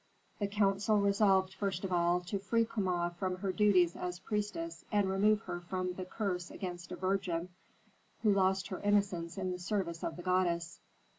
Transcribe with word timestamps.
The 0.39 0.47
council 0.47 0.99
resolved, 0.99 1.53
first 1.53 1.83
of 1.83 1.91
all, 1.91 2.21
to 2.21 2.39
free 2.39 2.65
Kama 2.65 3.13
from 3.19 3.35
her 3.37 3.51
duties 3.51 3.95
as 3.95 4.17
priestess 4.17 4.83
and 4.91 5.07
remove 5.07 5.43
from 5.43 5.61
her 5.69 5.93
the 5.93 6.05
curse 6.05 6.49
against 6.49 6.91
a 6.91 6.95
virgin 6.95 7.49
who 8.23 8.33
lost 8.33 8.69
her 8.69 8.79
innocence 8.79 9.37
in 9.37 9.51
the 9.51 9.59
service 9.59 10.03
of 10.03 10.15
the 10.17 10.23
goddess. 10.23 10.79